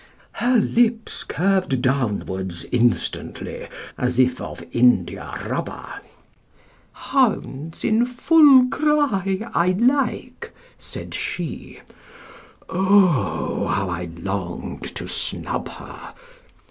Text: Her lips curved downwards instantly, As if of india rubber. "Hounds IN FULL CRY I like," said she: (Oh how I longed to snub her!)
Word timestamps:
Her 0.31 0.55
lips 0.57 1.23
curved 1.23 1.79
downwards 1.83 2.65
instantly, 2.71 3.67
As 3.99 4.17
if 4.17 4.41
of 4.41 4.63
india 4.71 5.31
rubber. 5.47 5.99
"Hounds 6.91 7.83
IN 7.83 8.07
FULL 8.07 8.67
CRY 8.71 9.47
I 9.53 9.73
like," 9.77 10.53
said 10.79 11.13
she: 11.13 11.81
(Oh 12.67 13.67
how 13.67 13.89
I 13.91 14.05
longed 14.23 14.85
to 14.95 15.07
snub 15.07 15.69
her!) 15.69 16.15